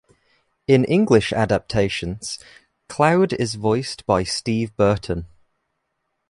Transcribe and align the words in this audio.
In 0.65 0.83
English 0.85 1.31
adaptations, 1.31 2.39
Cloud 2.89 3.33
is 3.33 3.53
voiced 3.53 4.03
by 4.07 4.23
Steve 4.23 4.75
Burton. 4.75 5.27